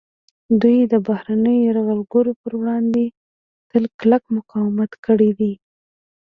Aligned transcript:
دوی 0.61 0.77
د 0.91 0.93
بهرنیو 1.07 1.63
یرغلګرو 1.67 2.31
پر 2.41 2.51
وړاندې 2.59 3.03
تل 3.69 3.83
کلک 3.99 4.23
مقاومت 4.37 4.91
کړی 5.05 5.29
دی 5.39 5.53